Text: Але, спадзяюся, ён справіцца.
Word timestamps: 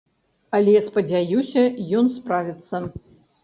Але, 0.59 0.73
спадзяюся, 0.87 1.67
ён 2.03 2.13
справіцца. 2.19 2.85